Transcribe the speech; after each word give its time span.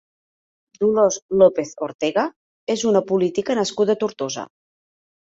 Dolors 0.83 1.19
López 1.41 1.75
Ortega 1.89 2.25
és 2.79 2.89
una 2.95 3.05
política 3.15 3.61
nascuda 3.63 3.99
a 3.99 4.05
Tortosa. 4.07 4.51